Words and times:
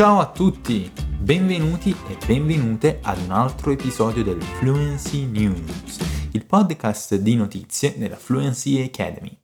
Ciao 0.00 0.16
a 0.18 0.30
tutti, 0.30 0.90
benvenuti 1.18 1.94
e 2.08 2.16
benvenute 2.26 3.00
ad 3.02 3.18
un 3.18 3.32
altro 3.32 3.70
episodio 3.70 4.24
del 4.24 4.40
Fluency 4.40 5.26
News, 5.26 5.98
il 6.32 6.46
podcast 6.46 7.16
di 7.16 7.36
notizie 7.36 7.98
della 7.98 8.16
Fluency 8.16 8.82
Academy. 8.82 9.38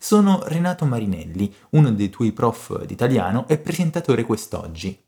Sono 0.00 0.40
Renato 0.44 0.86
Marinelli, 0.86 1.54
uno 1.72 1.92
dei 1.92 2.08
tuoi 2.08 2.32
prof 2.32 2.86
d'italiano 2.86 3.46
e 3.48 3.58
presentatore 3.58 4.24
quest'oggi. 4.24 4.98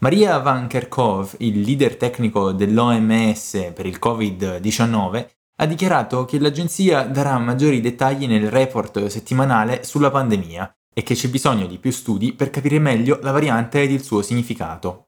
Maria 0.00 0.38
Van 0.38 0.66
Kerkhove, 0.66 1.36
il 1.38 1.60
leader 1.60 1.96
tecnico 1.96 2.52
dell'OMS 2.52 3.72
per 3.74 3.84
il 3.84 3.98
Covid-19, 4.00 5.26
ha 5.60 5.66
dichiarato 5.66 6.24
che 6.24 6.38
l'agenzia 6.38 7.02
darà 7.02 7.36
maggiori 7.38 7.80
dettagli 7.80 8.26
nel 8.26 8.48
report 8.48 9.06
settimanale 9.06 9.82
sulla 9.82 10.10
pandemia 10.10 10.72
e 10.94 11.02
che 11.02 11.14
c'è 11.14 11.28
bisogno 11.28 11.66
di 11.66 11.78
più 11.78 11.90
studi 11.90 12.32
per 12.32 12.50
capire 12.50 12.78
meglio 12.78 13.18
la 13.22 13.32
variante 13.32 13.82
ed 13.82 13.90
il 13.90 14.02
suo 14.02 14.22
significato. 14.22 15.07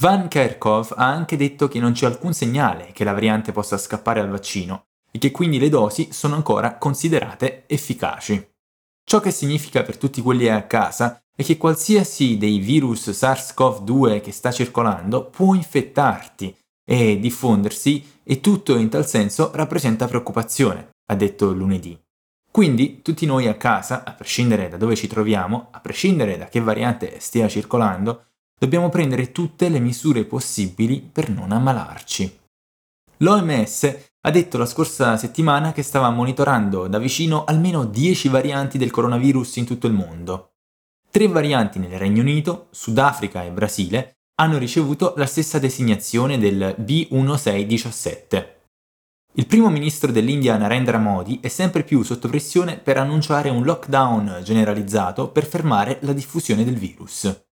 Van 0.00 0.28
Kerkhove 0.28 0.94
ha 0.94 1.06
anche 1.06 1.36
detto 1.36 1.66
che 1.66 1.80
non 1.80 1.90
c'è 1.90 2.06
alcun 2.06 2.32
segnale 2.32 2.90
che 2.92 3.02
la 3.02 3.12
variante 3.12 3.50
possa 3.50 3.76
scappare 3.76 4.20
al 4.20 4.28
vaccino 4.28 4.84
e 5.10 5.18
che 5.18 5.32
quindi 5.32 5.58
le 5.58 5.68
dosi 5.68 6.12
sono 6.12 6.36
ancora 6.36 6.76
considerate 6.76 7.64
efficaci. 7.66 8.48
Ciò 9.04 9.18
che 9.18 9.32
significa 9.32 9.82
per 9.82 9.96
tutti 9.96 10.22
quelli 10.22 10.48
a 10.48 10.66
casa 10.66 11.20
è 11.34 11.42
che 11.42 11.56
qualsiasi 11.56 12.38
dei 12.38 12.58
virus 12.58 13.08
SARS-CoV-2 13.08 14.20
che 14.20 14.30
sta 14.30 14.52
circolando 14.52 15.30
può 15.30 15.54
infettarti 15.54 16.56
e 16.88 17.18
diffondersi 17.18 18.20
e 18.22 18.40
tutto 18.40 18.76
in 18.76 18.90
tal 18.90 19.06
senso 19.06 19.50
rappresenta 19.52 20.06
preoccupazione, 20.06 20.90
ha 21.06 21.14
detto 21.16 21.52
lunedì. 21.52 22.00
Quindi 22.52 23.02
tutti 23.02 23.26
noi 23.26 23.48
a 23.48 23.56
casa, 23.56 24.04
a 24.04 24.12
prescindere 24.12 24.68
da 24.68 24.76
dove 24.76 24.94
ci 24.94 25.08
troviamo, 25.08 25.68
a 25.72 25.80
prescindere 25.80 26.38
da 26.38 26.46
che 26.46 26.60
variante 26.60 27.18
stia 27.18 27.48
circolando, 27.48 28.27
dobbiamo 28.58 28.88
prendere 28.88 29.32
tutte 29.32 29.68
le 29.68 29.78
misure 29.78 30.24
possibili 30.24 31.00
per 31.00 31.30
non 31.30 31.52
ammalarci. 31.52 32.38
L'OMS 33.18 33.96
ha 34.20 34.30
detto 34.30 34.58
la 34.58 34.66
scorsa 34.66 35.16
settimana 35.16 35.72
che 35.72 35.82
stava 35.82 36.10
monitorando 36.10 36.88
da 36.88 36.98
vicino 36.98 37.44
almeno 37.44 37.84
10 37.84 38.28
varianti 38.28 38.78
del 38.78 38.90
coronavirus 38.90 39.56
in 39.56 39.64
tutto 39.64 39.86
il 39.86 39.92
mondo. 39.92 40.50
Tre 41.10 41.26
varianti 41.28 41.78
nel 41.78 41.98
Regno 41.98 42.20
Unito, 42.20 42.68
Sudafrica 42.70 43.42
e 43.42 43.50
Brasile 43.50 44.18
hanno 44.40 44.58
ricevuto 44.58 45.14
la 45.16 45.26
stessa 45.26 45.58
designazione 45.58 46.38
del 46.38 46.76
B1617. 46.78 48.56
Il 49.34 49.46
primo 49.46 49.68
ministro 49.68 50.12
dell'India 50.12 50.56
Narendra 50.56 50.98
Modi 50.98 51.38
è 51.40 51.48
sempre 51.48 51.82
più 51.82 52.02
sotto 52.02 52.28
pressione 52.28 52.76
per 52.76 52.98
annunciare 52.98 53.50
un 53.50 53.64
lockdown 53.64 54.40
generalizzato 54.42 55.30
per 55.30 55.46
fermare 55.46 55.98
la 56.02 56.12
diffusione 56.12 56.64
del 56.64 56.76
virus. 56.76 57.46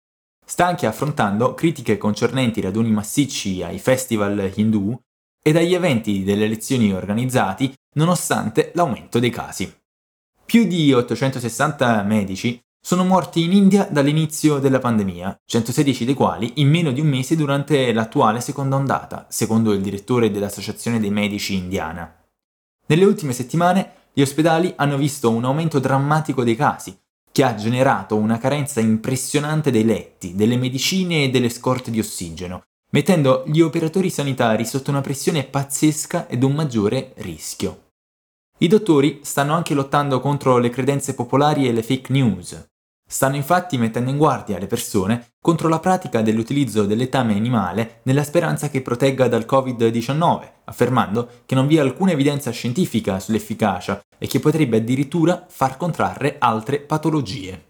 Sta 0.46 0.68
anche 0.68 0.86
affrontando 0.86 1.54
critiche 1.54 1.98
concernenti 1.98 2.62
raduni 2.62 2.92
massicci 2.92 3.64
ai 3.64 3.80
festival 3.80 4.52
hindù 4.56 4.98
e 5.42 5.52
dagli 5.52 5.74
eventi 5.74 6.24
delle 6.24 6.46
elezioni 6.46 6.94
organizzati 6.94 7.74
nonostante 7.96 8.72
l'aumento 8.76 9.20
dei 9.20 9.30
casi. 9.30 9.72
Più 10.46 10.66
di 10.66 10.94
860 10.94 12.04
medici 12.04 12.62
sono 12.86 13.06
morti 13.06 13.44
in 13.44 13.54
India 13.54 13.88
dall'inizio 13.90 14.60
della 14.60 14.80
pandemia, 14.80 15.40
116 15.46 16.04
dei 16.04 16.14
quali 16.14 16.54
in 16.56 16.70
meno 16.70 16.92
di 16.92 17.00
un 17.00 17.08
mese 17.08 17.38
durante 17.38 17.94
l'attuale 17.94 18.42
seconda 18.42 18.76
ondata, 18.76 19.26
secondo 19.30 19.72
il 19.72 19.82
direttore 19.82 20.30
dell'Associazione 20.30 21.00
dei 21.00 21.10
Medici 21.10 21.56
indiana. 21.56 22.14
Nelle 22.88 23.06
ultime 23.06 23.32
settimane 23.32 23.94
gli 24.12 24.22
ospedali 24.22 24.74
hanno 24.76 24.98
visto 24.98 25.30
un 25.30 25.46
aumento 25.46 25.80
drammatico 25.80 26.44
dei 26.44 26.56
casi, 26.56 26.96
che 27.34 27.44
ha 27.44 27.56
generato 27.56 28.16
una 28.16 28.38
carenza 28.38 28.80
impressionante 28.80 29.72
dei 29.72 29.84
letti, 29.84 30.36
delle 30.36 30.56
medicine 30.56 31.24
e 31.24 31.30
delle 31.32 31.50
scorte 31.50 31.90
di 31.90 31.98
ossigeno, 31.98 32.62
mettendo 32.92 33.44
gli 33.48 33.60
operatori 33.60 34.12
sanitari 34.12 34.66
sotto 34.66 34.92
una 34.92 35.02
pressione 35.02 35.44
pazzesca 35.44 36.28
ed 36.28 36.44
un 36.44 36.54
maggiore 36.54 37.14
rischio. 37.18 37.88
I 38.60 38.68
dottori 38.68 39.22
stanno 39.24 39.56
anche 39.56 39.74
lottando 39.74 40.20
contro 40.20 40.60
le 40.60 40.70
credenze 40.70 41.16
popolari 41.16 41.68
e 41.68 41.72
le 41.72 41.82
fake 41.82 42.14
news, 42.14 42.66
Stanno 43.14 43.36
infatti 43.36 43.78
mettendo 43.78 44.10
in 44.10 44.18
guardia 44.18 44.58
le 44.58 44.66
persone 44.66 45.34
contro 45.40 45.68
la 45.68 45.80
pratica 45.80 46.24
dell'utilizzo 46.24 46.84
del 46.88 46.98
letame 46.98 47.36
animale 47.36 48.00
nella 48.06 48.24
speranza 48.24 48.72
che 48.72 48.82
protegga 48.82 49.28
dal 49.28 49.46
Covid-19, 49.48 50.50
affermando 50.64 51.30
che 51.46 51.54
non 51.54 51.68
vi 51.68 51.78
è 51.78 51.80
alcuna 51.80 52.10
evidenza 52.10 52.50
scientifica 52.50 53.20
sull'efficacia 53.20 54.02
e 54.18 54.26
che 54.26 54.40
potrebbe 54.40 54.78
addirittura 54.78 55.46
far 55.48 55.78
contrarre 55.78 56.38
altre 56.40 56.80
patologie. 56.80 57.68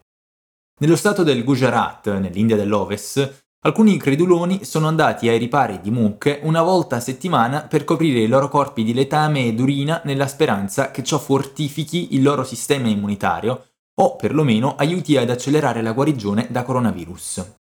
Nello 0.80 0.96
stato 0.96 1.24
del 1.24 1.44
Gujarat, 1.44 2.18
nell'India 2.20 2.56
dell'Ovest, 2.56 3.48
alcuni 3.66 3.98
creduloni 3.98 4.64
sono 4.64 4.88
andati 4.88 5.28
ai 5.28 5.40
ripari 5.40 5.82
di 5.82 5.92
mucche 5.92 6.40
una 6.44 6.62
volta 6.62 6.96
a 6.96 7.02
settimana 7.02 7.64
per 7.64 7.84
coprire 7.84 8.20
i 8.22 8.28
loro 8.28 8.48
corpi 8.48 8.86
di 8.86 8.94
letame 8.94 9.44
ed 9.44 9.60
urina 9.60 10.00
nella 10.06 10.28
speranza 10.28 10.90
che 10.92 11.04
ciò 11.04 11.20
fortifichi 11.20 12.16
il 12.16 12.22
loro 12.22 12.46
sistema 12.46 12.88
immunitario 12.88 13.66
o 13.96 14.16
perlomeno 14.16 14.76
aiuti 14.76 15.18
ad 15.18 15.30
accelerare 15.30 15.82
la 15.82 15.94
guarigione 15.94 16.48
da 16.50 16.64
coronavirus. 16.64 17.56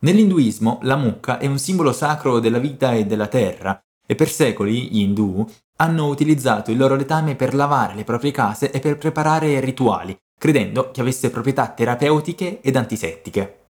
Nell'induismo 0.00 0.78
la 0.82 0.96
mucca 0.96 1.38
è 1.38 1.46
un 1.46 1.58
simbolo 1.58 1.92
sacro 1.92 2.38
della 2.38 2.58
vita 2.58 2.92
e 2.92 3.06
della 3.06 3.28
terra 3.28 3.80
e 4.06 4.14
per 4.14 4.28
secoli 4.28 4.88
gli 4.88 5.00
indù 5.00 5.46
hanno 5.78 6.06
utilizzato 6.06 6.70
il 6.70 6.78
loro 6.78 6.96
letame 6.96 7.34
per 7.34 7.54
lavare 7.54 7.94
le 7.94 8.04
proprie 8.04 8.30
case 8.30 8.70
e 8.70 8.78
per 8.78 8.98
preparare 8.98 9.60
rituali, 9.60 10.16
credendo 10.38 10.90
che 10.90 11.00
avesse 11.00 11.30
proprietà 11.30 11.68
terapeutiche 11.68 12.60
ed 12.60 12.76
antisettiche. 12.76 13.66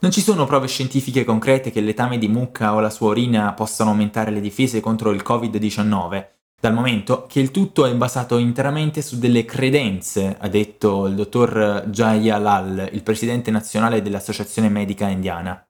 Non 0.00 0.10
ci 0.10 0.20
sono 0.20 0.44
prove 0.44 0.66
scientifiche 0.66 1.24
concrete 1.24 1.70
che 1.70 1.78
il 1.78 1.86
letame 1.86 2.18
di 2.18 2.28
mucca 2.28 2.74
o 2.74 2.80
la 2.80 2.90
sua 2.90 3.08
urina 3.08 3.52
possano 3.54 3.90
aumentare 3.90 4.30
le 4.30 4.40
difese 4.40 4.80
contro 4.80 5.12
il 5.12 5.22
Covid-19, 5.24 6.26
dal 6.64 6.72
momento 6.72 7.26
che 7.28 7.40
il 7.40 7.50
tutto 7.50 7.84
è 7.84 7.94
basato 7.94 8.38
interamente 8.38 9.02
su 9.02 9.18
delle 9.18 9.44
credenze, 9.44 10.34
ha 10.40 10.48
detto 10.48 11.06
il 11.06 11.14
dottor 11.14 11.84
Jaya 11.88 12.38
Lal, 12.38 12.88
il 12.90 13.02
presidente 13.02 13.50
nazionale 13.50 14.00
dell'Associazione 14.00 14.70
Medica 14.70 15.06
Indiana. 15.06 15.62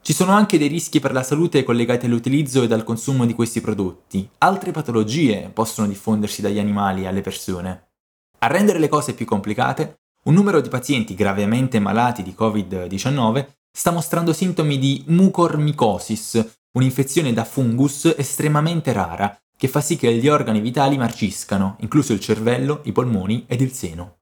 Ci 0.00 0.14
sono 0.14 0.32
anche 0.32 0.56
dei 0.56 0.68
rischi 0.68 0.98
per 0.98 1.12
la 1.12 1.22
salute 1.22 1.62
collegati 1.62 2.06
all'utilizzo 2.06 2.62
e 2.62 2.72
al 2.72 2.84
consumo 2.84 3.26
di 3.26 3.34
questi 3.34 3.60
prodotti. 3.60 4.26
Altre 4.38 4.70
patologie 4.70 5.50
possono 5.52 5.86
diffondersi 5.86 6.40
dagli 6.40 6.58
animali 6.58 7.06
alle 7.06 7.20
persone. 7.20 7.90
A 8.38 8.46
rendere 8.46 8.78
le 8.78 8.88
cose 8.88 9.12
più 9.12 9.26
complicate, 9.26 10.04
un 10.24 10.32
numero 10.32 10.62
di 10.62 10.70
pazienti 10.70 11.14
gravemente 11.14 11.78
malati 11.80 12.22
di 12.22 12.34
Covid-19 12.34 13.46
sta 13.70 13.90
mostrando 13.90 14.32
sintomi 14.32 14.78
di 14.78 15.04
mucormicosis, 15.08 16.60
un'infezione 16.72 17.34
da 17.34 17.44
fungus 17.44 18.14
estremamente 18.16 18.94
rara 18.94 19.38
che 19.60 19.68
fa 19.68 19.82
sì 19.82 19.98
che 19.98 20.14
gli 20.14 20.26
organi 20.26 20.58
vitali 20.58 20.96
marciscano, 20.96 21.76
incluso 21.80 22.14
il 22.14 22.20
cervello, 22.20 22.80
i 22.84 22.92
polmoni 22.92 23.44
ed 23.46 23.60
il 23.60 23.72
seno. 23.72 24.20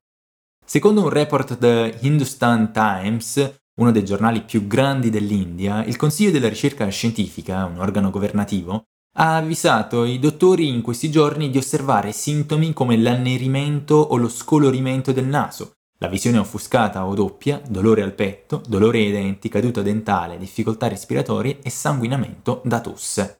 Secondo 0.66 1.02
un 1.02 1.10
report 1.10 1.58
The 1.58 1.96
Hindustan 2.00 2.72
Times, 2.72 3.60
uno 3.80 3.92
dei 3.92 4.04
giornali 4.04 4.42
più 4.42 4.66
grandi 4.66 5.10
dell'India, 5.10 5.84
il 5.84 5.94
Consiglio 5.94 6.32
della 6.32 6.48
ricerca 6.48 6.88
scientifica, 6.88 7.66
un 7.66 7.78
organo 7.78 8.10
governativo, 8.10 8.86
ha 9.16 9.36
avvisato 9.36 10.02
i 10.02 10.18
dottori 10.18 10.66
in 10.66 10.82
questi 10.82 11.08
giorni 11.08 11.50
di 11.50 11.58
osservare 11.58 12.10
sintomi 12.10 12.72
come 12.72 12.96
l'annerimento 12.96 13.94
o 13.94 14.16
lo 14.16 14.28
scolorimento 14.28 15.12
del 15.12 15.26
naso, 15.26 15.74
la 15.98 16.08
visione 16.08 16.38
offuscata 16.38 17.06
o 17.06 17.14
doppia, 17.14 17.62
dolore 17.64 18.02
al 18.02 18.12
petto, 18.12 18.60
dolore 18.66 18.98
ai 18.98 19.12
denti, 19.12 19.48
caduta 19.48 19.82
dentale, 19.82 20.36
difficoltà 20.36 20.88
respiratorie 20.88 21.60
e 21.62 21.70
sanguinamento 21.70 22.60
da 22.64 22.80
tosse. 22.80 23.38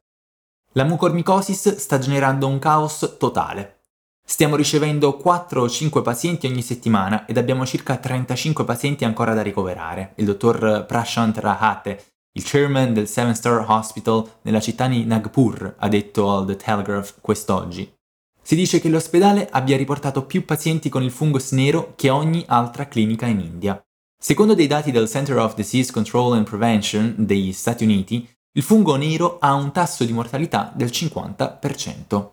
La 0.79 0.85
mucormicosis 0.85 1.75
sta 1.75 1.99
generando 1.99 2.47
un 2.47 2.61
caos 2.61 3.17
totale. 3.19 3.81
Stiamo 4.25 4.55
ricevendo 4.55 5.17
4 5.17 5.63
o 5.63 5.69
5 5.69 6.03
pazienti 6.03 6.47
ogni 6.47 6.63
settimana 6.63 7.27
ed 7.27 7.37
abbiamo 7.37 7.67
circa 7.67 7.97
35 7.97 8.65
pazienti 8.65 9.05
ancora 9.05 9.35
da 9.35 9.43
ricoverare. 9.43 10.13
Il 10.19 10.27
dottor 10.27 10.85
Prashant 10.87 11.37
Rahate, 11.39 12.05
il 12.31 12.45
chairman 12.45 12.95
del 12.95 13.09
Seven 13.09 13.35
Star 13.35 13.65
Hospital 13.69 14.25
nella 14.43 14.61
città 14.61 14.87
di 14.87 15.05
Nagpur, 15.05 15.75
ha 15.79 15.89
detto 15.89 16.31
al 16.31 16.47
The 16.47 16.55
Telegraph 16.55 17.17
quest'oggi. 17.21 17.93
Si 18.41 18.55
dice 18.55 18.79
che 18.79 18.89
l'ospedale 18.89 19.49
abbia 19.51 19.77
riportato 19.77 20.27
più 20.27 20.45
pazienti 20.45 20.89
con 20.89 21.03
il 21.03 21.11
fungus 21.11 21.51
nero 21.51 21.95
che 21.97 22.09
ogni 22.09 22.45
altra 22.47 22.87
clinica 22.87 23.27
in 23.27 23.41
India. 23.41 23.83
Secondo 24.17 24.55
dei 24.55 24.69
dati 24.69 24.93
del 24.93 25.09
Center 25.09 25.39
of 25.39 25.57
Disease 25.57 25.91
Control 25.91 26.35
and 26.35 26.49
Prevention 26.49 27.15
degli 27.19 27.53
Stati 27.53 27.83
Uniti, 27.83 28.29
il 28.59 28.65
fungo 28.65 28.97
nero 28.97 29.39
ha 29.39 29.55
un 29.55 29.71
tasso 29.71 30.05
di 30.05 30.13
mortalità 30.13 30.73
del 30.75 30.89
50%. 30.89 32.31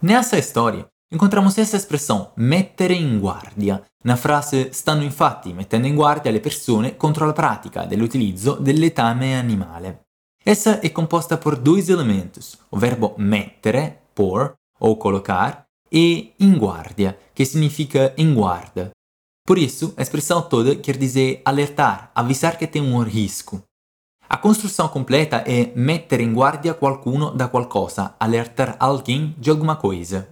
Nessa 0.00 0.40
storia 0.42 0.86
incontriamo 1.10 1.48
essa 1.48 1.76
espressione 1.76 2.32
mettere 2.34 2.92
in 2.92 3.18
guardia, 3.18 3.82
una 4.02 4.16
frase 4.16 4.74
stanno 4.74 5.02
infatti 5.02 5.54
mettendo 5.54 5.86
in 5.86 5.94
guardia 5.94 6.30
le 6.30 6.40
persone 6.40 6.98
contro 6.98 7.24
la 7.24 7.32
pratica 7.32 7.86
dell'utilizzo 7.86 8.56
dell'etame 8.56 9.38
animale. 9.38 10.08
Essa 10.42 10.80
è 10.80 10.92
composta 10.92 11.38
per 11.38 11.56
due 11.56 11.82
elementi, 11.86 12.40
o 12.68 12.76
verbo 12.76 13.14
mettere, 13.16 14.08
por, 14.12 14.54
o 14.80 14.98
colocar, 14.98 15.64
e 15.88 16.34
in 16.36 16.58
guardia, 16.58 17.16
che 17.32 17.46
significa 17.46 18.12
in 18.16 18.34
guarda. 18.34 18.90
Por 19.46 19.56
isso, 19.56 19.94
a 19.96 20.02
expressão 20.02 20.46
toda 20.46 20.76
quer 20.76 20.98
dizer 20.98 21.40
alertar, 21.42 22.10
avisar 22.14 22.58
que 22.58 22.66
tem 22.66 22.82
um 22.82 23.02
risco. 23.02 23.62
A 24.26 24.38
construção 24.38 24.88
completa 24.88 25.42
è 25.42 25.72
mettere 25.74 26.22
in 26.22 26.32
guardia 26.32 26.74
qualcuno 26.74 27.30
da 27.30 27.48
qualcosa, 27.48 28.14
alertar 28.16 28.76
alguém 28.78 29.34
di 29.36 29.50
alguma 29.50 29.76
coisa. 29.76 30.26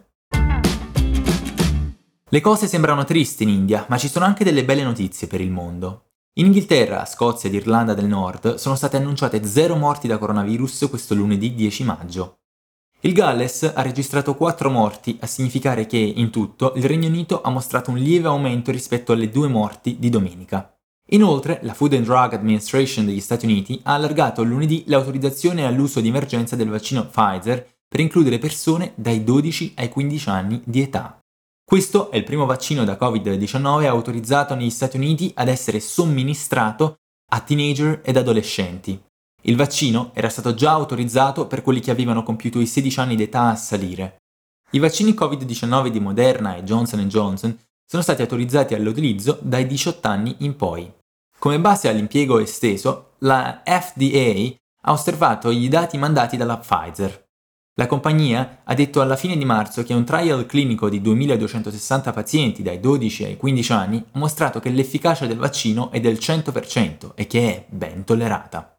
Le 2.29 2.41
cose 2.41 2.67
sembrano 2.67 3.05
tristi 3.05 3.43
in 3.43 3.51
India, 3.51 3.85
ma 3.91 3.99
ci 3.99 4.09
sono 4.09 4.25
anche 4.25 4.45
delle 4.45 4.65
belle 4.65 4.83
notizie 4.83 5.27
per 5.27 5.43
il 5.43 5.51
mondo. 5.51 6.07
In 6.37 6.47
Inghilterra, 6.47 7.05
Scozia 7.05 7.51
ed 7.51 7.55
Irlanda 7.55 7.93
del 7.93 8.07
Nord 8.07 8.55
sono 8.55 8.77
state 8.77 8.97
annunciate 8.97 9.45
zero 9.45 9.77
morti 9.77 10.09
da 10.09 10.17
coronavirus 10.17 10.87
questo 10.89 11.15
lunedì 11.15 11.55
10 11.55 11.85
maggio. 11.85 12.39
Il 13.01 13.13
Galles 13.13 13.71
ha 13.75 13.83
registrato 13.83 14.35
4 14.35 14.71
morti, 14.71 15.19
a 15.21 15.27
significare 15.27 15.85
che, 15.85 15.99
in 15.99 16.31
tutto, 16.31 16.73
il 16.77 16.85
Regno 16.85 17.09
Unito 17.09 17.43
ha 17.43 17.51
mostrato 17.51 17.91
un 17.91 17.99
lieve 17.99 18.29
aumento 18.29 18.71
rispetto 18.71 19.13
alle 19.13 19.29
due 19.29 19.49
morti 19.49 19.99
di 19.99 20.09
domenica. 20.09 20.75
Inoltre, 21.11 21.61
la 21.63 21.75
Food 21.75 21.95
and 21.95 22.05
Drug 22.05 22.33
Administration 22.33 23.05
degli 23.05 23.21
Stati 23.21 23.45
Uniti 23.45 23.81
ha 23.83 23.95
allargato 23.95 24.43
lunedì 24.43 24.85
l'autorizzazione 24.87 25.67
all'uso 25.67 26.01
di 26.01 26.09
emergenza 26.09 26.57
del 26.57 26.69
vaccino 26.69 27.07
Pfizer 27.07 27.69
per 27.87 28.01
includere 28.01 28.39
persone 28.39 28.93
dai 28.95 29.23
12 29.23 29.75
ai 29.77 29.89
15 29.89 30.29
anni 30.29 30.63
di 30.65 30.81
età. 30.81 31.19
Questo 31.65 32.11
è 32.11 32.17
il 32.17 32.25
primo 32.25 32.47
vaccino 32.47 32.85
da 32.85 32.97
Covid-19 33.01 33.87
autorizzato 33.87 34.55
negli 34.55 34.71
Stati 34.71 34.97
Uniti 34.97 35.31
ad 35.35 35.49
essere 35.49 35.81
somministrato 35.81 36.97
a 37.33 37.41
teenager 37.41 38.01
ed 38.05 38.17
adolescenti. 38.17 39.01
Il 39.43 39.57
vaccino 39.57 40.11
era 40.15 40.29
stato 40.29 40.55
già 40.55 40.71
autorizzato 40.71 41.47
per 41.47 41.63
quelli 41.63 41.81
che 41.81 41.91
avevano 41.91 42.23
compiuto 42.23 42.61
i 42.61 42.67
16 42.67 43.01
anni 43.01 43.17
d'età 43.17 43.49
a 43.49 43.57
salire. 43.57 44.19
I 44.71 44.79
vaccini 44.79 45.13
Covid-19 45.13 45.89
di 45.89 46.01
Moderna 46.01 46.57
e 46.57 46.63
Johnson 46.63 47.01
Johnson 47.09 47.59
sono 47.93 48.05
stati 48.05 48.23
autorizzati 48.23 48.73
all'utilizzo 48.73 49.39
dai 49.43 49.67
18 49.67 50.09
anni 50.09 50.37
in 50.39 50.57
poi. 50.57 50.91
Come 51.39 51.61
base 51.61 51.91
all'impiego 51.91 52.39
esteso, 52.39 53.17
la 53.19 53.61
FDA 53.67 54.51
ha 54.85 54.93
osservato 54.93 55.51
i 55.51 55.69
dati 55.69 55.99
mandati 55.99 56.39
dalla 56.39 56.57
Pfizer. 56.57 57.23
La 57.75 57.87
compagnia 57.87 58.63
ha 58.65 58.73
detto 58.73 59.03
alla 59.03 59.17
fine 59.17 59.37
di 59.37 59.45
marzo 59.45 59.83
che 59.83 59.93
un 59.93 60.07
trial 60.07 60.47
clinico 60.47 60.89
di 60.89 61.03
2260 61.03 62.13
pazienti 62.13 62.63
dai 62.63 62.81
12 62.81 63.25
ai 63.25 63.37
15 63.37 63.73
anni 63.73 64.03
ha 64.13 64.19
mostrato 64.19 64.59
che 64.59 64.71
l'efficacia 64.71 65.27
del 65.27 65.37
vaccino 65.37 65.91
è 65.91 66.01
del 66.01 66.15
100% 66.15 67.11
e 67.15 67.27
che 67.27 67.55
è 67.55 67.67
ben 67.69 68.05
tollerata. 68.05 68.75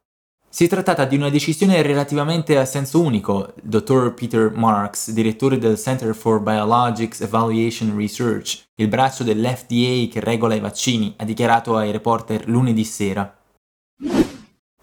Si 0.56 0.66
è 0.66 0.68
trattata 0.68 1.06
di 1.06 1.16
una 1.16 1.32
decisione 1.32 1.82
relativamente 1.82 2.60
a 2.60 2.66
senso 2.66 3.02
unico. 3.02 3.56
Il 3.56 3.70
dottor 3.70 4.14
Peter 4.14 4.52
Marks, 4.52 5.10
direttore 5.10 5.58
del 5.58 5.80
Center 5.80 6.14
for 6.14 6.40
Biologics 6.40 7.22
Evaluation 7.22 7.98
Research, 7.98 8.62
il 8.76 8.88
braccio 8.88 9.24
dell'FDA 9.24 10.12
che 10.12 10.20
regola 10.20 10.54
i 10.54 10.60
vaccini, 10.60 11.12
ha 11.18 11.26
dichiarato 11.26 11.76
ai 11.76 11.92
reporter 11.92 12.48
lunedì 12.48 12.84
sera. 12.84 13.36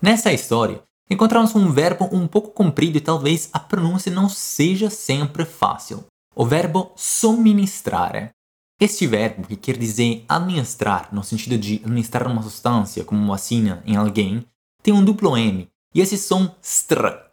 Nessa 0.00 0.32
história, 0.32 0.82
encontramos 1.08 1.54
um 1.54 1.70
verbo 1.70 2.08
um 2.10 2.26
pouco 2.26 2.50
comprido 2.50 2.98
e 2.98 3.00
talvez 3.00 3.48
a 3.52 3.60
pronúncia 3.60 4.10
não 4.10 4.28
seja 4.28 4.90
sempre 4.90 5.44
fácil. 5.44 6.04
O 6.34 6.44
verbo 6.44 6.90
somministrare. 6.96 8.30
Este 8.76 9.06
verbo, 9.06 9.46
que 9.46 9.54
quer 9.54 9.76
dizer 9.76 10.24
administrar, 10.26 11.10
no 11.12 11.22
sentido 11.22 11.56
de 11.56 11.76
administrar 11.76 12.26
uma 12.26 12.42
substância 12.42 13.04
como 13.04 13.24
vacina 13.28 13.84
em 13.86 13.94
alguém, 13.94 14.44
tem 14.82 14.94
um 14.94 15.04
duplo 15.04 15.36
M 15.36 15.68
e 15.94 16.00
esse 16.00 16.16
som 16.16 16.54
str. 16.62 17.30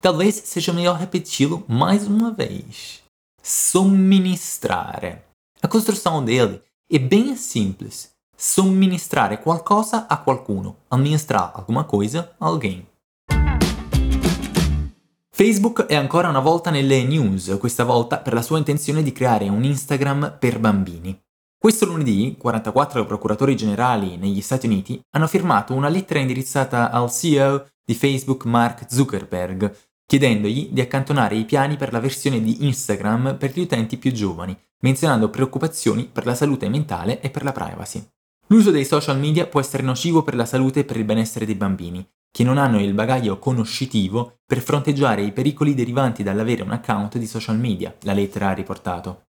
Talvez 0.00 0.34
seja 0.34 0.72
melhor 0.72 0.96
repeti-lo 0.96 1.64
mais 1.66 2.06
uma 2.06 2.30
vez. 2.30 3.02
Somministrare. 3.42 5.22
A 5.62 5.68
construção 5.68 6.24
dele 6.24 6.62
é 6.90 6.98
bem 6.98 7.34
simples. 7.36 8.10
Somministrare 8.36 9.38
qualcosa 9.38 10.06
a 10.08 10.16
qualcuno, 10.16 10.76
amministrar 10.90 11.52
alguma 11.54 11.84
coisa 11.84 12.30
a 12.38 12.46
alguém. 12.46 12.86
Facebook 15.30 15.86
è 15.86 15.96
ancora 15.96 16.28
una 16.28 16.40
volta 16.40 16.70
nelle 16.70 17.02
news, 17.02 17.56
questa 17.58 17.82
volta 17.82 18.18
per 18.18 18.34
la 18.34 18.42
sua 18.42 18.58
intenzione 18.58 19.02
di 19.02 19.12
creare 19.12 19.48
un 19.48 19.64
Instagram 19.64 20.36
per 20.38 20.60
bambini. 20.60 21.23
Questo 21.64 21.86
lunedì 21.86 22.36
44 22.38 23.06
procuratori 23.06 23.56
generali 23.56 24.18
negli 24.18 24.42
Stati 24.42 24.66
Uniti 24.66 25.00
hanno 25.12 25.26
firmato 25.26 25.72
una 25.72 25.88
lettera 25.88 26.20
indirizzata 26.20 26.90
al 26.90 27.10
CEO 27.10 27.68
di 27.82 27.94
Facebook 27.94 28.44
Mark 28.44 28.84
Zuckerberg, 28.86 29.74
chiedendogli 30.04 30.68
di 30.70 30.82
accantonare 30.82 31.36
i 31.36 31.46
piani 31.46 31.78
per 31.78 31.90
la 31.90 32.00
versione 32.00 32.42
di 32.42 32.66
Instagram 32.66 33.38
per 33.38 33.52
gli 33.52 33.60
utenti 33.60 33.96
più 33.96 34.12
giovani, 34.12 34.54
menzionando 34.80 35.30
preoccupazioni 35.30 36.04
per 36.04 36.26
la 36.26 36.34
salute 36.34 36.68
mentale 36.68 37.22
e 37.22 37.30
per 37.30 37.44
la 37.44 37.52
privacy. 37.52 38.06
L'uso 38.48 38.70
dei 38.70 38.84
social 38.84 39.18
media 39.18 39.46
può 39.46 39.58
essere 39.58 39.82
nocivo 39.82 40.22
per 40.22 40.34
la 40.34 40.44
salute 40.44 40.80
e 40.80 40.84
per 40.84 40.98
il 40.98 41.06
benessere 41.06 41.46
dei 41.46 41.54
bambini, 41.54 42.06
che 42.30 42.44
non 42.44 42.58
hanno 42.58 42.78
il 42.78 42.92
bagaglio 42.92 43.38
conoscitivo 43.38 44.40
per 44.44 44.60
fronteggiare 44.60 45.22
i 45.22 45.32
pericoli 45.32 45.74
derivanti 45.74 46.22
dall'avere 46.22 46.62
un 46.62 46.72
account 46.72 47.16
di 47.16 47.26
social 47.26 47.58
media, 47.58 47.96
la 48.02 48.12
lettera 48.12 48.50
ha 48.50 48.52
riportato. 48.52 49.28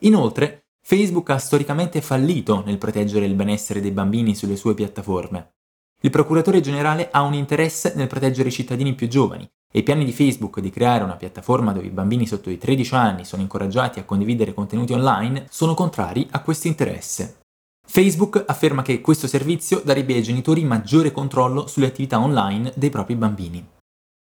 Inoltre, 0.00 0.65
Facebook 0.88 1.30
ha 1.30 1.38
storicamente 1.38 2.00
fallito 2.00 2.62
nel 2.64 2.78
proteggere 2.78 3.26
il 3.26 3.34
benessere 3.34 3.80
dei 3.80 3.90
bambini 3.90 4.36
sulle 4.36 4.54
sue 4.54 4.74
piattaforme. 4.74 5.54
Il 6.02 6.10
procuratore 6.10 6.60
generale 6.60 7.10
ha 7.10 7.22
un 7.22 7.34
interesse 7.34 7.94
nel 7.96 8.06
proteggere 8.06 8.50
i 8.50 8.52
cittadini 8.52 8.94
più 8.94 9.08
giovani 9.08 9.42
e 9.42 9.80
i 9.80 9.82
piani 9.82 10.04
di 10.04 10.12
Facebook 10.12 10.60
di 10.60 10.70
creare 10.70 11.02
una 11.02 11.16
piattaforma 11.16 11.72
dove 11.72 11.88
i 11.88 11.90
bambini 11.90 12.24
sotto 12.24 12.50
i 12.50 12.58
13 12.58 12.94
anni 12.94 13.24
sono 13.24 13.42
incoraggiati 13.42 13.98
a 13.98 14.04
condividere 14.04 14.54
contenuti 14.54 14.92
online 14.92 15.48
sono 15.50 15.74
contrari 15.74 16.28
a 16.30 16.40
questo 16.40 16.68
interesse. 16.68 17.40
Facebook 17.84 18.44
afferma 18.46 18.82
che 18.82 19.00
questo 19.00 19.26
servizio 19.26 19.82
darebbe 19.84 20.14
ai 20.14 20.22
genitori 20.22 20.62
maggiore 20.62 21.10
controllo 21.10 21.66
sulle 21.66 21.86
attività 21.86 22.20
online 22.20 22.72
dei 22.76 22.90
propri 22.90 23.16
bambini. 23.16 23.66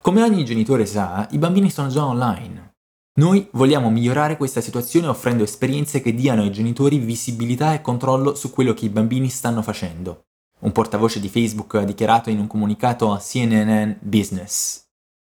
Come 0.00 0.22
ogni 0.22 0.44
genitore 0.44 0.86
sa, 0.86 1.26
i 1.32 1.38
bambini 1.38 1.68
sono 1.68 1.88
già 1.88 2.06
online. 2.06 2.73
Noi 3.16 3.46
vogliamo 3.52 3.90
migliorare 3.90 4.36
questa 4.36 4.60
situazione 4.60 5.06
offrendo 5.06 5.44
esperienze 5.44 6.00
che 6.00 6.14
diano 6.14 6.42
ai 6.42 6.50
genitori 6.50 6.98
visibilità 6.98 7.72
e 7.72 7.80
controllo 7.80 8.34
su 8.34 8.50
quello 8.50 8.74
che 8.74 8.86
i 8.86 8.88
bambini 8.88 9.28
stanno 9.28 9.62
facendo. 9.62 10.24
Un 10.60 10.72
portavoce 10.72 11.20
di 11.20 11.28
Facebook 11.28 11.76
ha 11.76 11.84
dichiarato 11.84 12.30
in 12.30 12.40
un 12.40 12.48
comunicato 12.48 13.12
a 13.12 13.18
CNN 13.18 13.92
Business. 14.00 14.82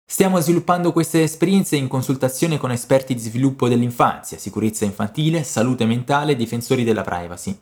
Stiamo 0.08 0.38
sviluppando 0.38 0.92
queste 0.92 1.24
esperienze 1.24 1.74
in 1.74 1.88
consultazione 1.88 2.56
con 2.56 2.70
esperti 2.70 3.14
di 3.14 3.20
sviluppo 3.20 3.66
dell'infanzia, 3.66 4.38
sicurezza 4.38 4.84
infantile, 4.84 5.42
salute 5.42 5.84
mentale 5.84 6.32
e 6.32 6.36
difensori 6.36 6.84
della 6.84 7.02
privacy. 7.02 7.58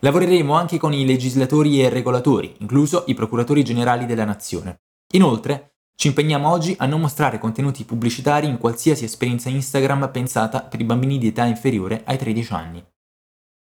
Lavoreremo 0.00 0.54
anche 0.54 0.78
con 0.78 0.92
i 0.92 1.04
legislatori 1.04 1.82
e 1.82 1.88
regolatori, 1.88 2.54
incluso 2.58 3.02
i 3.08 3.14
procuratori 3.14 3.64
generali 3.64 4.06
della 4.06 4.24
nazione. 4.24 4.82
Inoltre, 5.14 5.75
Ci 5.98 6.08
impegniamo 6.08 6.50
oggi 6.50 6.74
a 6.78 6.84
non 6.84 7.00
mostrare 7.00 7.38
contenuti 7.38 7.84
pubblicitari 7.84 8.46
in 8.46 8.58
qualsiasi 8.58 9.04
esperienza 9.04 9.48
Instagram 9.48 10.10
pensata 10.10 10.60
per 10.60 10.78
i 10.78 10.84
bambini 10.84 11.16
di 11.16 11.28
età 11.28 11.44
inferiore 11.46 12.02
ai 12.04 12.18
13 12.18 12.52
anni. 12.52 12.84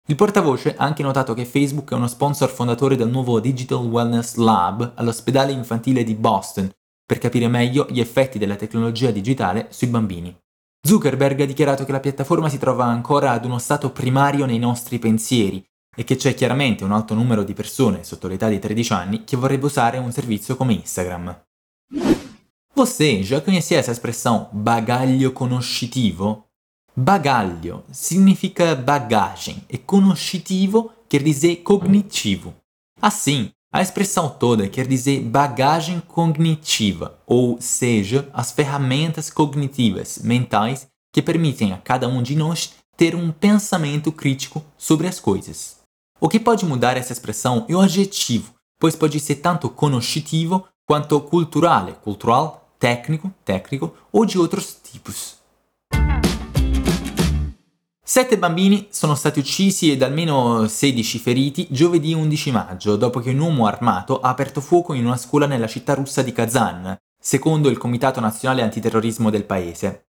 Il 0.09 0.17
portavoce 0.17 0.75
ha 0.75 0.85
anche 0.85 1.05
notato 1.05 1.33
che 1.33 1.45
Facebook 1.45 1.93
è 1.93 1.95
uno 1.95 2.09
sponsor 2.09 2.51
fondatore 2.51 2.97
del 2.97 3.09
nuovo 3.09 3.39
Digital 3.39 3.87
Wellness 3.87 4.35
Lab 4.35 4.95
all'ospedale 4.97 5.53
infantile 5.53 6.03
di 6.03 6.17
Boston 6.17 6.69
per 7.07 7.19
capire 7.19 7.47
meglio 7.47 7.87
gli 7.89 8.01
effetti 8.01 8.37
della 8.37 8.57
tecnologia 8.57 9.13
digitale 9.13 9.69
sui 9.71 9.87
bambini. 9.87 10.37
Zuckerberg 10.85 11.41
ha 11.41 11.47
dichiarato 11.47 11.85
che 11.85 11.93
la 11.93 12.01
piattaforma 12.01 12.49
si 12.49 12.59
trova 12.59 12.85
ancora 12.85 13.31
ad 13.31 13.45
uno 13.45 13.59
stato 13.59 13.93
primario 13.93 14.45
nei 14.45 14.59
nostri 14.59 14.99
pensieri 14.99 15.65
e 15.97 16.03
che 16.03 16.17
c'è 16.17 16.35
chiaramente 16.35 16.83
un 16.83 16.91
alto 16.91 17.15
numero 17.15 17.45
di 17.45 17.55
persone 17.55 18.03
sotto 18.03 18.27
l'età 18.27 18.49
di 18.49 18.59
13 18.59 18.93
anni 18.93 19.25
che 19.25 19.37
vorrebbe 19.37 19.67
usare 19.67 19.99
un 19.99 20.11
servizio 20.11 20.57
come 20.57 20.73
Instagram. 20.73 21.43
Você 22.77 23.23
já 23.23 23.41
conhecia 23.41 23.79
essa 23.79 23.93
expressão 23.93 24.49
bagaglio 24.53 25.31
conoscitivo? 25.31 26.43
Bagaglio 26.97 27.85
significa 27.93 28.75
bagagem 28.75 29.63
e 29.71 29.79
conoscitivo 29.79 30.91
quer 31.09 31.23
dizer 31.23 31.57
cognitivo. 31.59 32.53
Assim, 33.01 33.53
a 33.73 33.81
expressão 33.81 34.29
toda 34.29 34.69
quer 34.69 34.89
dizer 34.89 35.21
bagagem 35.21 36.01
cognitiva, 36.01 37.17
ou 37.25 37.61
seja, 37.61 38.29
as 38.33 38.51
ferramentas 38.51 39.31
cognitivas 39.31 40.19
mentais 40.19 40.89
que 41.13 41.23
permitem 41.23 41.73
a 41.73 41.79
cada 41.79 42.09
um 42.09 42.21
de 42.25 42.35
nós 42.35 42.75
ter 42.97 43.15
um 43.15 43.31
pensamento 43.31 44.11
crítico 44.11 44.65
sobre 44.77 45.07
as 45.07 45.21
coisas. 45.21 45.77
O 46.21 46.29
que 46.29 46.41
pode 46.41 46.65
mudar 46.65 46.97
essa 46.97 47.13
expressão 47.13 47.67
é 47.69 47.77
o 47.77 47.81
adjetivo, 47.81 48.53
pois 48.81 48.97
pode 48.97 49.21
ser 49.21 49.37
tanto 49.37 49.69
conoscitivo 49.69 50.67
quanto 50.87 51.21
culturale, 51.21 51.93
cultural, 52.03 52.64
tecnico, 52.85 53.33
tecnico 53.43 53.95
ou 54.13 54.27
de 54.27 54.37
outros 54.37 54.75
tipos. 54.75 55.39
Sette 58.05 58.37
bambini 58.37 58.89
sono 58.91 59.15
stati 59.15 59.39
uccisi 59.39 59.91
ed 59.91 60.03
almeno 60.03 60.69
16 60.69 61.19
feriti 61.19 61.67
giovedì 61.71 62.13
11 62.13 62.51
maggio, 62.51 62.97
dopo 62.97 63.21
che 63.21 63.31
un 63.31 63.39
uomo 63.39 63.65
armato 63.65 64.21
ha 64.21 64.29
aperto 64.29 64.61
fuoco 64.61 64.93
in 64.93 65.07
una 65.07 65.17
scuola 65.17 65.47
nella 65.47 65.67
città 65.67 65.95
russa 65.95 66.21
di 66.21 66.33
Kazan, 66.33 66.95
secondo 67.19 67.71
il 67.71 67.79
Comitato 67.79 68.21
Nazionale 68.21 68.61
Antiterrorismo 68.61 69.31
del 69.31 69.45
paese. 69.45 70.09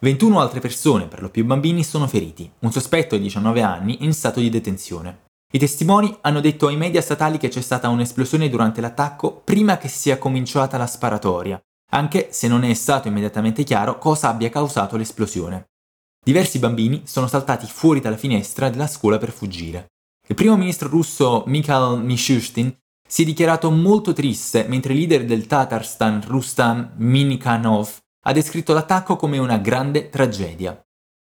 21 0.00 0.40
altre 0.40 0.58
persone, 0.58 1.06
per 1.06 1.22
lo 1.22 1.30
più 1.30 1.44
bambini, 1.44 1.84
sono 1.84 2.08
feriti. 2.08 2.50
Un 2.58 2.72
sospetto 2.72 3.14
di 3.14 3.22
19 3.22 3.62
anni 3.62 4.04
in 4.04 4.12
stato 4.12 4.40
di 4.40 4.50
detenzione. 4.50 5.26
I 5.52 5.60
testimoni 5.60 6.12
hanno 6.22 6.40
detto 6.40 6.66
ai 6.66 6.76
media 6.76 7.00
statali 7.00 7.38
che 7.38 7.48
c'è 7.48 7.60
stata 7.60 7.88
un'esplosione 7.88 8.48
durante 8.48 8.80
l'attacco 8.80 9.30
prima 9.44 9.78
che 9.78 9.86
sia 9.86 10.18
cominciata 10.18 10.76
la 10.76 10.88
sparatoria, 10.88 11.62
anche 11.90 12.28
se 12.32 12.48
non 12.48 12.64
è 12.64 12.74
stato 12.74 13.08
immediatamente 13.08 13.62
chiaro 13.64 13.98
cosa 13.98 14.28
abbia 14.28 14.50
causato 14.50 14.96
l'esplosione. 14.96 15.68
Diversi 16.24 16.58
bambini 16.58 17.02
sono 17.04 17.28
saltati 17.28 17.66
fuori 17.66 18.00
dalla 18.00 18.16
finestra 18.16 18.68
della 18.68 18.88
scuola 18.88 19.18
per 19.18 19.30
fuggire. 19.30 19.92
Il 20.28 20.34
primo 20.34 20.56
ministro 20.56 20.88
russo 20.88 21.44
Mikhail 21.46 22.02
Mishustin 22.02 22.74
si 23.08 23.22
è 23.22 23.24
dichiarato 23.24 23.70
molto 23.70 24.12
triste 24.12 24.64
mentre 24.68 24.92
il 24.92 24.98
leader 24.98 25.24
del 25.24 25.46
Tatarstan 25.46 26.22
Rustam 26.26 26.94
Minikhanov 26.96 27.98
ha 28.26 28.32
descritto 28.32 28.72
l'attacco 28.72 29.14
come 29.14 29.38
una 29.38 29.58
grande 29.58 30.08
tragedia. 30.08 30.78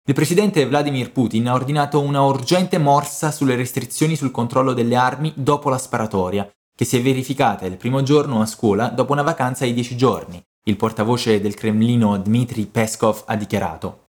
Il 0.07 0.15
presidente 0.15 0.67
Vladimir 0.67 1.13
Putin 1.13 1.49
ha 1.49 1.55
ordinato 1.55 2.01
una 2.01 2.23
urgente 2.23 2.77
morsa 2.77 3.31
sulle 3.31 3.57
restrizioni 3.57 4.17
sul 4.17 4.31
controllo 4.31 4.75
delle 4.75 4.97
armi 4.97 5.33
dopo 5.35 5.71
la 5.71 5.79
sparatoria, 5.79 6.51
che 6.75 6.85
si 6.85 6.99
è 6.99 7.03
verificata 7.03 7.65
il 7.65 7.77
primo 7.79 8.03
giorno 8.03 8.43
a 8.43 8.47
scuola 8.47 8.89
dopo 8.89 9.13
una 9.13 9.23
vacanza 9.23 9.65
di 9.65 9.73
10 9.73 9.97
giorni. 9.97 10.43
Il 10.67 10.77
portavoce 10.77 11.41
del 11.41 11.55
Cremlino 11.55 12.19
Dmitry 12.19 12.67
Peskov 12.67 13.23
ha 13.27 13.35
dichiarato. 13.35 14.05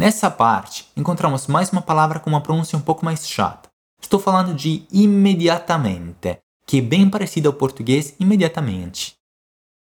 Nessa 0.00 0.30
parte, 0.30 0.86
encontramos 0.96 1.46
mais 1.46 1.70
uma 1.70 1.82
palavra 1.82 2.20
com 2.20 2.30
uma 2.30 2.40
pronúncia 2.40 2.78
um 2.78 2.80
pouco 2.80 3.04
mais 3.04 3.28
chata. 3.28 3.68
Estou 4.00 4.20
falando 4.20 4.54
de 4.54 4.86
imediatamente, 4.92 6.38
que 6.64 6.78
é 6.78 6.80
bem 6.80 7.10
parecida 7.10 7.48
ao 7.48 7.54
português 7.54 8.14
imediatamente. 8.18 9.14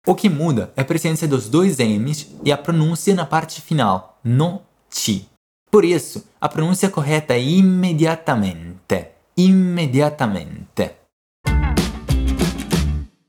O 0.08 0.14
que 0.14 0.30
muda 0.30 0.72
é 0.76 0.82
a 0.82 0.86
presença 0.86 1.28
dos 1.28 1.50
dois 1.50 1.80
M's 1.80 2.28
e 2.44 2.52
a 2.52 2.58
pronúncia 2.58 3.16
na 3.16 3.26
parte 3.26 3.60
final, 3.60 4.20
no 4.24 4.62
ti. 4.90 5.28
Por 5.72 5.84
isso, 5.84 6.24
a 6.40 6.48
pronúncia 6.48 6.90
correta 6.90 7.34
é 7.34 7.42
imediatamente. 7.42 9.08
Immediatamente. 9.36 11.05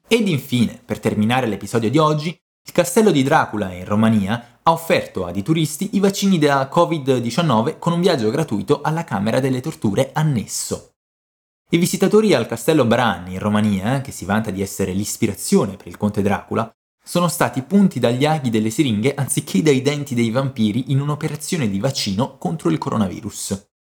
Ed 0.09 0.29
infine, 0.29 0.81
per 0.85 1.01
terminare 1.01 1.49
l'episodio 1.49 1.91
di 1.91 1.99
oggi, 1.99 2.29
il 2.29 2.73
castello 2.73 3.11
di 3.11 3.25
Dracula 3.25 3.73
in 3.73 3.85
Romania 3.85 4.61
ha 4.63 4.71
offerto 4.71 5.25
ai 5.25 5.43
turisti 5.43 5.91
i 5.97 6.01
vaccini 6.01 6.39
da 6.39 6.71
Covid-19 6.73 7.79
con 7.81 7.93
un 7.93 8.01
viaggio 8.01 8.31
gratuito 8.31 8.83
alla 8.83 9.03
Camera 9.03 9.41
delle 9.41 9.61
Torture 9.61 10.11
annesso. 10.13 10.93
I 11.71 11.79
visitatori 11.79 12.35
al 12.35 12.47
castello 12.47 12.85
Bran 12.85 13.29
in 13.33 13.41
Romania, 13.41 14.01
che 14.01 14.13
si 14.13 14.25
vanta 14.25 14.53
di 14.53 14.63
essere 14.63 14.93
l'ispirazione 14.93 15.77
per 15.77 15.89
il 15.89 15.97
conte 15.97 16.23
Dracula, 16.23 16.71
sono 17.03 17.27
stati 17.27 17.63
punti 17.63 17.99
dagli 17.99 18.25
aghi 18.25 18.51
delle 18.51 18.71
siringhe 18.71 19.15
anziché 19.15 19.61
dai 19.63 19.83
denti 19.83 20.15
dei 20.15 20.31
vampiri 20.31 20.93
in 20.93 21.01
un'operazione 21.01 21.69
di 21.69 21.81
vaccino 21.81 22.39
contro 22.39 22.71
il 22.71 22.79
coronavirus. 22.79 23.76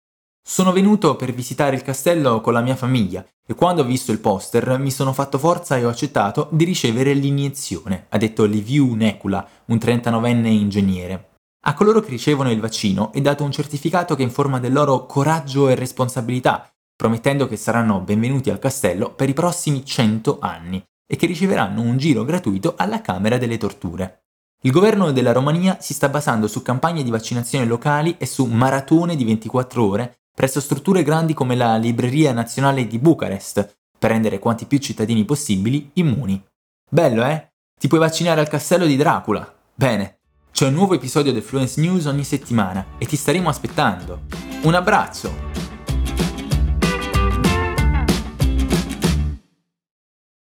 Sono 0.46 0.74
venuto 0.74 1.16
per 1.16 1.34
visitare 1.34 1.78
il 1.78 1.84
castello 1.84 2.42
con 2.42 2.52
la 2.52 2.60
mia 2.60 2.76
famiglia 2.76 3.26
e 3.48 3.56
quando 3.56 3.82
ho 3.82 3.86
visto 3.86 4.12
il 4.12 4.20
poster 4.20 4.78
mi 4.78 4.92
sono 4.92 5.14
fatto 5.14 5.40
forza 5.40 5.78
e 5.78 5.86
ho 5.86 5.90
accettato 5.90 6.50
di 6.52 6.66
ricevere 6.66 7.14
l'iniezione, 7.14 8.08
ha 8.10 8.18
detto 8.18 8.44
Liviu 8.44 8.94
Necula, 8.94 9.48
un 9.68 9.78
39enne 9.78 10.48
ingegnere. 10.48 11.30
A 11.66 11.74
coloro 11.74 12.02
che 12.02 12.10
ricevono 12.10 12.52
il 12.52 12.60
vaccino 12.60 13.14
è 13.14 13.22
dato 13.22 13.46
un 13.46 13.54
certificato 13.54 14.16
che 14.16 14.24
informa 14.24 14.60
del 14.60 14.74
loro 14.74 15.06
coraggio 15.06 15.70
e 15.70 15.76
responsabilità, 15.76 16.70
promettendo 16.94 17.48
che 17.48 17.56
saranno 17.56 18.02
benvenuti 18.02 18.50
al 18.50 18.60
castello 18.60 19.14
per 19.14 19.30
i 19.30 19.34
prossimi 19.34 19.86
100 19.86 20.40
anni 20.42 20.84
e 21.08 21.16
che 21.16 21.26
riceveranno 21.26 21.82
un 21.82 21.98
giro 21.98 22.26
gratuito 22.26 22.74
alla 22.76 23.00
Camera 23.00 23.38
delle 23.38 23.58
Torture. 23.58 24.26
Il 24.64 24.72
governo 24.72 25.14
della 25.14 25.32
Romania 25.32 25.78
si 25.80 25.94
sta 25.94 26.10
basando 26.10 26.48
su 26.48 26.62
campagne 26.62 27.02
di 27.02 27.10
vaccinazione 27.10 27.66
locali 27.66 28.16
e 28.18 28.26
su 28.26 28.46
maratone 28.46 29.16
di 29.16 29.24
24 29.24 29.86
ore 29.86 30.18
presso 30.34 30.60
strutture 30.60 31.04
grandi 31.04 31.34
come 31.34 31.56
la 31.56 31.78
Libreria 31.78 32.34
Nazionale 32.34 32.88
di 32.88 33.00
Bucarest, 33.00 33.76
per 33.98 34.12
rendere 34.12 34.40
quanti 34.40 34.66
più 34.66 34.80
cittadini 34.80 35.24
possibili 35.26 35.92
immuni. 35.94 36.44
Bello, 36.90 37.24
eh? 37.24 37.52
Ti 37.80 37.88
puoi 37.88 38.00
vaccinare 38.00 38.42
al 38.42 38.50
castello 38.50 38.86
di 38.86 38.96
Dracula. 38.96 39.54
Bene, 39.74 40.18
c'è 40.52 40.68
un 40.68 40.74
nuovo 40.74 40.94
episodio 40.94 41.32
del 41.32 41.42
Fluence 41.42 41.80
News 41.80 42.06
ogni 42.06 42.24
settimana 42.24 42.86
e 42.98 43.06
ti 43.06 43.16
staremo 43.16 43.50
aspettando. 43.50 44.22
Un 44.64 44.74
abbraccio! 44.74 45.63